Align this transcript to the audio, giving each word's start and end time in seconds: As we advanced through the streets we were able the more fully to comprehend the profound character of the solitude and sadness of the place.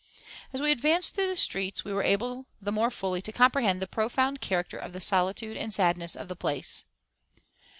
As 0.51 0.61
we 0.61 0.71
advanced 0.71 1.13
through 1.13 1.27
the 1.27 1.37
streets 1.37 1.85
we 1.85 1.93
were 1.93 2.01
able 2.01 2.47
the 2.59 2.71
more 2.71 2.89
fully 2.89 3.21
to 3.21 3.31
comprehend 3.31 3.83
the 3.83 3.87
profound 3.87 4.41
character 4.41 4.75
of 4.77 4.93
the 4.93 4.99
solitude 4.99 5.55
and 5.55 5.71
sadness 5.71 6.15
of 6.15 6.27
the 6.27 6.35
place. 6.35 6.87